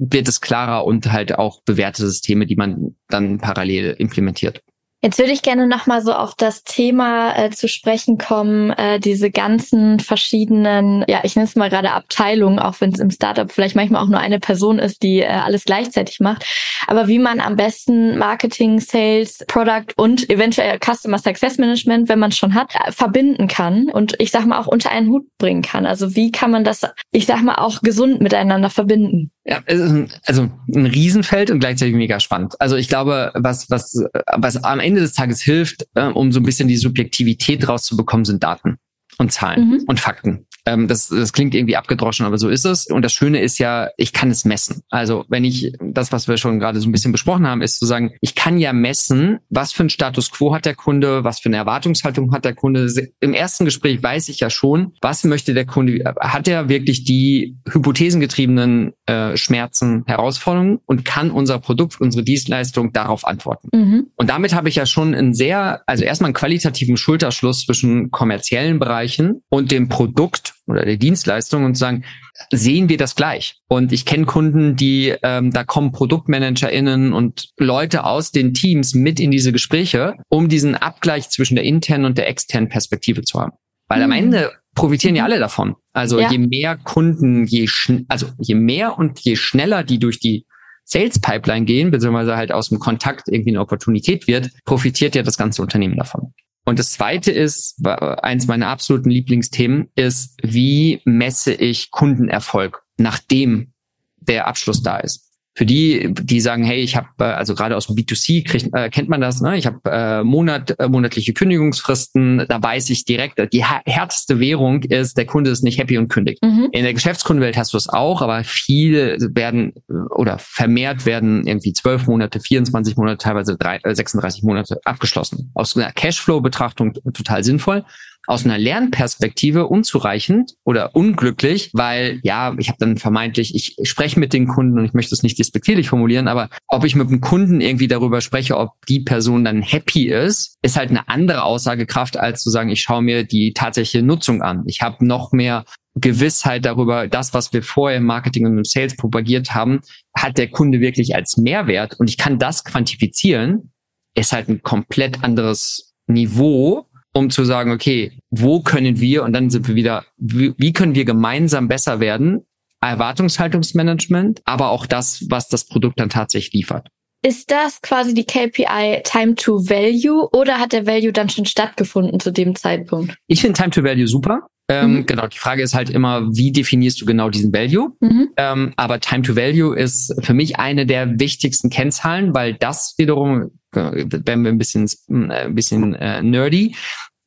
[0.00, 4.62] wird es klarer und halt auch bewährte Systeme, die man dann parallel implementiert.
[5.00, 9.30] Jetzt würde ich gerne nochmal so auf das Thema äh, zu sprechen kommen, äh, diese
[9.30, 13.76] ganzen verschiedenen, ja, ich nenne es mal gerade Abteilungen, auch wenn es im Startup vielleicht
[13.76, 16.44] manchmal auch nur eine Person ist, die äh, alles gleichzeitig macht.
[16.88, 22.30] Aber wie man am besten Marketing, Sales, Product und eventuell Customer Success Management, wenn man
[22.30, 25.62] es schon hat, äh, verbinden kann und ich sag mal auch unter einen Hut bringen
[25.62, 25.86] kann.
[25.86, 26.82] Also wie kann man das,
[27.12, 29.30] ich sag mal, auch gesund miteinander verbinden?
[29.50, 30.42] Ja, also
[30.74, 32.54] ein Riesenfeld und gleichzeitig mega spannend.
[32.60, 34.04] Also ich glaube, was, was,
[34.36, 38.42] was am Ende des Tages hilft, äh, um so ein bisschen die Subjektivität rauszubekommen, sind
[38.42, 38.78] Daten
[39.18, 39.84] und Zahlen mhm.
[39.86, 40.46] und Fakten.
[40.68, 42.86] Ähm, das, das klingt irgendwie abgedroschen, aber so ist es.
[42.86, 44.82] Und das Schöne ist ja, ich kann es messen.
[44.90, 47.86] Also wenn ich das, was wir schon gerade so ein bisschen besprochen haben, ist zu
[47.86, 51.48] sagen, ich kann ja messen, was für ein Status quo hat der Kunde, was für
[51.48, 52.88] eine Erwartungshaltung hat der Kunde.
[53.20, 57.56] Im ersten Gespräch weiß ich ja schon, was möchte der Kunde, hat er wirklich die
[57.68, 63.68] hypothesengetriebenen äh, Schmerzen, Herausforderungen und kann unser Produkt, unsere Dienstleistung darauf antworten.
[63.72, 64.06] Mhm.
[64.16, 68.78] Und damit habe ich ja schon einen sehr, also erstmal einen qualitativen Schulterschluss zwischen kommerziellen
[69.08, 72.04] Bereichen und dem Produkt oder der Dienstleistung und sagen,
[72.50, 73.56] sehen wir das gleich?
[73.68, 79.18] Und ich kenne Kunden, die, ähm, da kommen ProduktmanagerInnen und Leute aus den Teams mit
[79.18, 83.52] in diese Gespräche, um diesen Abgleich zwischen der internen und der externen Perspektive zu haben.
[83.88, 84.16] Weil am mhm.
[84.16, 85.76] Ende profitieren ja alle davon.
[85.92, 86.30] Also ja.
[86.30, 90.44] je mehr Kunden, je schn also je mehr und je schneller die durch die
[90.84, 95.36] Sales Pipeline gehen, beziehungsweise halt aus dem Kontakt irgendwie eine Opportunität wird, profitiert ja das
[95.36, 96.32] ganze Unternehmen davon.
[96.68, 103.72] Und das zweite ist, eins meiner absoluten Lieblingsthemen ist, wie messe ich Kundenerfolg, nachdem
[104.18, 105.27] der Abschluss da ist
[105.58, 108.88] für die, die sagen, hey, ich habe, äh, also gerade aus dem B2C kriegt, äh,
[108.90, 109.58] kennt man das, ne?
[109.58, 115.18] Ich habe äh, Monat, äh, monatliche Kündigungsfristen, da weiß ich direkt, die härteste Währung ist,
[115.18, 116.44] der Kunde ist nicht happy und kündigt.
[116.44, 116.68] Mhm.
[116.70, 119.72] In der Geschäftskundenwelt hast du es auch, aber viele werden
[120.14, 125.50] oder vermehrt werden irgendwie zwölf Monate, 24 Monate, teilweise drei, äh, 36 Monate abgeschlossen.
[125.54, 127.84] Aus einer Cashflow-Betrachtung total sinnvoll
[128.28, 134.34] aus einer Lernperspektive unzureichend oder unglücklich, weil ja, ich habe dann vermeintlich, ich spreche mit
[134.34, 137.62] den Kunden und ich möchte es nicht despektierlich formulieren, aber ob ich mit dem Kunden
[137.62, 142.42] irgendwie darüber spreche, ob die Person dann happy ist, ist halt eine andere Aussagekraft, als
[142.42, 144.62] zu sagen, ich schaue mir die tatsächliche Nutzung an.
[144.66, 145.64] Ich habe noch mehr
[145.94, 149.80] Gewissheit darüber, das, was wir vorher im Marketing und im Sales propagiert haben,
[150.14, 153.72] hat der Kunde wirklich als Mehrwert und ich kann das quantifizieren,
[154.14, 156.87] ist halt ein komplett anderes Niveau
[157.18, 160.94] um zu sagen, okay, wo können wir, und dann sind wir wieder, wie, wie können
[160.94, 162.46] wir gemeinsam besser werden?
[162.80, 166.88] Erwartungshaltungsmanagement, aber auch das, was das Produkt dann tatsächlich liefert.
[167.22, 172.20] Ist das quasi die KPI Time to Value oder hat der Value dann schon stattgefunden
[172.20, 173.16] zu dem Zeitpunkt?
[173.26, 174.46] Ich finde Time to Value super.
[174.70, 175.06] Ähm, mhm.
[175.06, 177.90] Genau, die Frage ist halt immer, wie definierst du genau diesen Value?
[178.00, 178.28] Mhm.
[178.36, 183.50] Ähm, aber Time to Value ist für mich eine der wichtigsten Kennzahlen, weil das wiederum,
[183.74, 186.76] äh, werden wir ein bisschen, äh, ein bisschen äh, nerdy,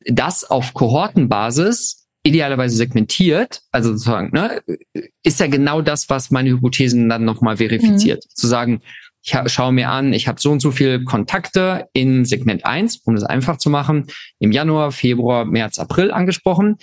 [0.06, 4.62] das auf Kohortenbasis idealerweise segmentiert, also sozusagen, ne,
[5.22, 8.24] ist ja genau das, was meine Hypothesen dann nochmal verifiziert.
[8.24, 8.34] Mhm.
[8.34, 8.80] Zu sagen,
[9.24, 13.14] ich schaue mir an, ich habe so und so viele Kontakte in Segment 1, um
[13.14, 14.06] es einfach zu machen,
[14.40, 16.76] im Januar, Februar, März, April angesprochen.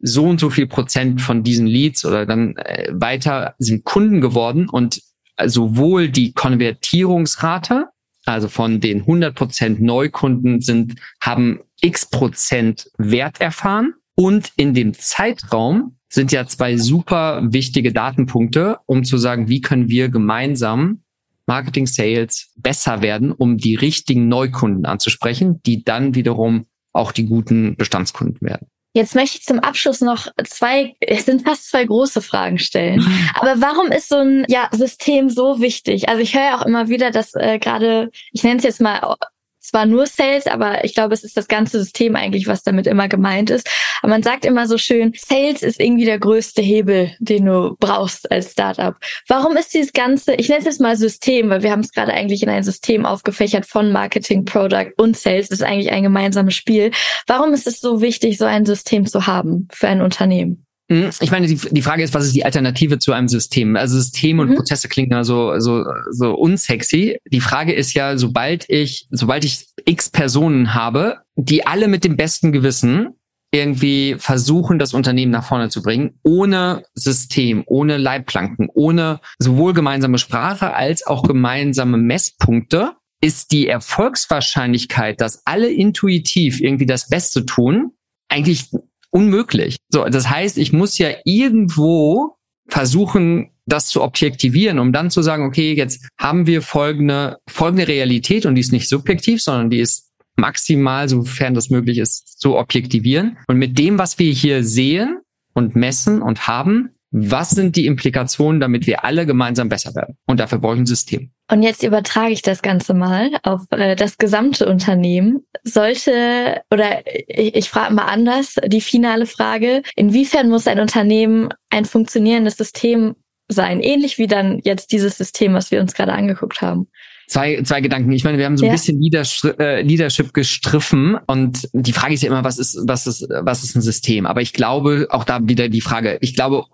[0.00, 4.68] So und so viel Prozent von diesen Leads oder dann äh, weiter sind Kunden geworden
[4.68, 5.00] und
[5.46, 7.88] sowohl die Konvertierungsrate,
[8.24, 13.94] also von den 100 Prozent Neukunden sind, haben x Prozent Wert erfahren.
[14.16, 19.88] Und in dem Zeitraum sind ja zwei super wichtige Datenpunkte, um zu sagen, wie können
[19.88, 21.02] wir gemeinsam
[21.46, 27.76] Marketing Sales besser werden, um die richtigen Neukunden anzusprechen, die dann wiederum auch die guten
[27.76, 28.68] Bestandskunden werden.
[28.94, 33.04] Jetzt möchte ich zum Abschluss noch zwei, es sind fast zwei große Fragen stellen.
[33.34, 36.08] Aber warum ist so ein ja, System so wichtig?
[36.08, 39.16] Also ich höre ja auch immer wieder, dass äh, gerade, ich nenne es jetzt mal
[39.64, 43.08] zwar nur Sales, aber ich glaube, es ist das ganze System eigentlich, was damit immer
[43.08, 43.68] gemeint ist.
[44.02, 48.30] Aber man sagt immer so schön, Sales ist irgendwie der größte Hebel, den du brauchst
[48.30, 48.94] als Startup.
[49.28, 52.12] Warum ist dieses ganze, ich nenne es jetzt mal System, weil wir haben es gerade
[52.12, 55.48] eigentlich in ein System aufgefächert von Marketing, Product und Sales.
[55.48, 56.90] Das ist eigentlich ein gemeinsames Spiel.
[57.26, 60.63] Warum ist es so wichtig, so ein System zu haben für ein Unternehmen?
[60.90, 63.76] Hm, ich meine, die, die Frage ist, was ist die Alternative zu einem System?
[63.76, 64.56] Also System und mhm.
[64.56, 67.18] Prozesse klingen ja so, so, so unsexy.
[67.30, 72.16] Die Frage ist ja, sobald ich, sobald ich x Personen habe, die alle mit dem
[72.16, 73.14] besten Gewissen
[73.50, 80.18] irgendwie versuchen, das Unternehmen nach vorne zu bringen, ohne System, ohne Leitplanken, ohne sowohl gemeinsame
[80.18, 82.92] Sprache als auch gemeinsame Messpunkte,
[83.22, 87.92] ist die Erfolgswahrscheinlichkeit, dass alle intuitiv irgendwie das Beste tun,
[88.28, 88.70] eigentlich
[89.14, 89.76] unmöglich.
[89.90, 95.46] So, das heißt, ich muss ja irgendwo versuchen, das zu objektivieren, um dann zu sagen,
[95.46, 100.10] okay, jetzt haben wir folgende, folgende Realität und die ist nicht subjektiv, sondern die ist
[100.36, 103.38] maximal, sofern das möglich ist, zu objektivieren.
[103.46, 105.20] Und mit dem, was wir hier sehen
[105.54, 110.16] und messen und haben, was sind die Implikationen, damit wir alle gemeinsam besser werden?
[110.26, 111.30] Und dafür brauche ich ein System.
[111.48, 115.44] Und jetzt übertrage ich das Ganze mal auf äh, das gesamte Unternehmen.
[115.62, 121.84] Sollte, oder ich, ich frage mal anders, die finale Frage, inwiefern muss ein Unternehmen ein
[121.84, 123.14] funktionierendes System
[123.46, 123.80] sein?
[123.80, 126.88] Ähnlich wie dann jetzt dieses System, was wir uns gerade angeguckt haben.
[127.28, 128.10] Zwei, zwei Gedanken.
[128.10, 128.72] Ich meine, wir haben so ein ja.
[128.72, 133.28] bisschen Leadership, äh, Leadership gestriffen und die Frage ist ja immer, was ist, was ist,
[133.42, 134.26] was ist ein System?
[134.26, 136.64] Aber ich glaube, auch da wieder die Frage, ich glaube,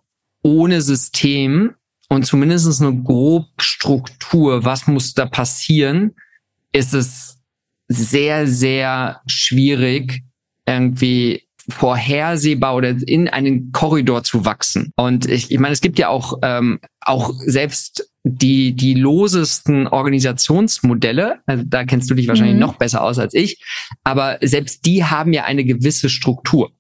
[0.42, 1.74] ohne System
[2.09, 6.16] und zumindest eine grob Struktur, was muss da passieren,
[6.72, 7.38] ist es
[7.88, 10.22] sehr, sehr schwierig,
[10.66, 14.92] irgendwie vorhersehbar oder in einen Korridor zu wachsen.
[14.96, 21.40] Und ich, ich meine, es gibt ja auch, ähm, auch selbst die, die losesten Organisationsmodelle,
[21.46, 22.61] also da kennst du dich wahrscheinlich mhm.
[22.61, 23.62] noch besser aus als ich,
[24.05, 26.72] aber selbst die haben ja eine gewisse Struktur.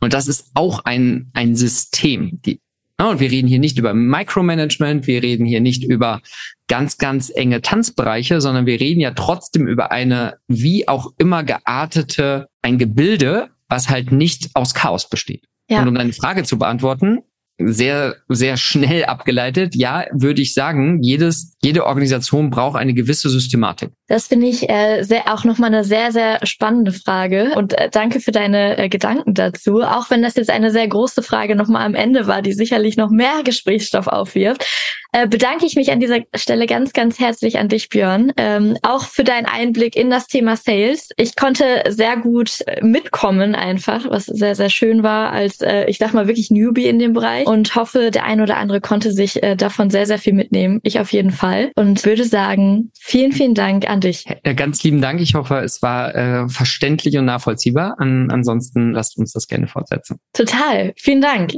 [0.00, 2.40] Und das ist auch ein, ein System.
[2.44, 2.60] Die,
[3.08, 6.20] und wir reden hier nicht über Micromanagement, wir reden hier nicht über
[6.68, 12.48] ganz, ganz enge Tanzbereiche, sondern wir reden ja trotzdem über eine wie auch immer geartete,
[12.62, 15.44] ein Gebilde, was halt nicht aus Chaos besteht.
[15.68, 15.82] Ja.
[15.82, 17.20] Und um deine Frage zu beantworten,
[17.60, 19.74] sehr, sehr schnell abgeleitet.
[19.74, 23.90] Ja, würde ich sagen, jedes, jede Organisation braucht eine gewisse Systematik.
[24.08, 27.52] Das finde ich äh, sehr, auch nochmal eine sehr, sehr spannende Frage.
[27.56, 29.82] Und äh, danke für deine äh, Gedanken dazu.
[29.82, 33.10] Auch wenn das jetzt eine sehr große Frage nochmal am Ende war, die sicherlich noch
[33.10, 34.64] mehr Gesprächsstoff aufwirft,
[35.12, 38.32] äh, bedanke ich mich an dieser Stelle ganz, ganz herzlich an dich, Björn.
[38.36, 41.10] Ähm, auch für deinen Einblick in das Thema Sales.
[41.16, 45.98] Ich konnte sehr gut äh, mitkommen einfach, was sehr, sehr schön war als, äh, ich
[45.98, 49.42] sag mal, wirklich Newbie in dem Bereich und hoffe, der ein oder andere konnte sich
[49.42, 50.80] äh, davon sehr, sehr viel mitnehmen.
[50.82, 51.72] Ich auf jeden Fall.
[51.76, 54.24] Und würde sagen, vielen, vielen Dank an dich.
[54.56, 55.20] Ganz lieben Dank.
[55.20, 57.96] Ich hoffe, es war äh, verständlich und nachvollziehbar.
[57.98, 60.18] An, ansonsten lasst uns das gerne fortsetzen.
[60.32, 60.92] Total.
[60.96, 61.52] Vielen Dank.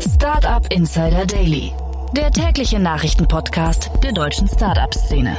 [0.00, 1.72] Startup Insider Daily,
[2.12, 5.36] der tägliche Nachrichtenpodcast der deutschen Startup-Szene.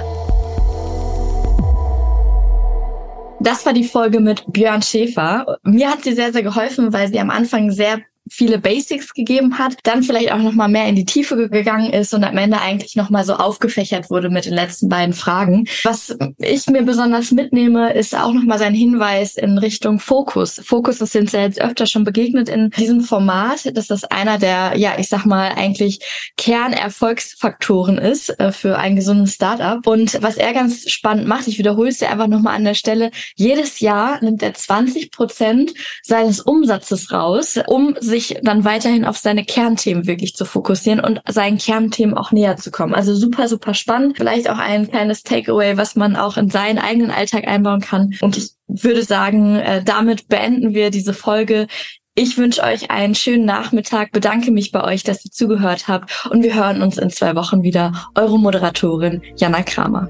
[3.39, 5.57] Das war die Folge mit Björn Schäfer.
[5.63, 9.77] Mir hat sie sehr, sehr geholfen, weil sie am Anfang sehr viele Basics gegeben hat,
[9.83, 12.95] dann vielleicht auch noch mal mehr in die Tiefe gegangen ist und am Ende eigentlich
[12.95, 15.65] noch mal so aufgefächert wurde mit den letzten beiden Fragen.
[15.83, 20.61] Was ich mir besonders mitnehme, ist auch noch mal sein Hinweis in Richtung Fokus.
[20.63, 24.73] Fokus ist uns ja jetzt öfter schon begegnet in diesem Format, dass das einer der,
[24.75, 25.99] ja, ich sag mal eigentlich
[26.37, 29.85] Kernerfolgsfaktoren ist äh, für ein gesundes Startup.
[29.85, 32.73] Und was er ganz spannend macht, ich wiederhole es ja einfach noch mal an der
[32.73, 39.05] Stelle, jedes Jahr nimmt er 20 Prozent seines Umsatzes raus, um sich sich dann weiterhin
[39.05, 42.93] auf seine Kernthemen wirklich zu fokussieren und seinen Kernthemen auch näher zu kommen.
[42.93, 44.17] Also super, super spannend.
[44.17, 48.15] Vielleicht auch ein kleines Takeaway, was man auch in seinen eigenen Alltag einbauen kann.
[48.21, 51.67] Und ich würde sagen, äh, damit beenden wir diese Folge.
[52.15, 56.43] Ich wünsche euch einen schönen Nachmittag, bedanke mich bei euch, dass ihr zugehört habt und
[56.43, 57.93] wir hören uns in zwei Wochen wieder.
[58.15, 60.09] Eure Moderatorin Jana Kramer.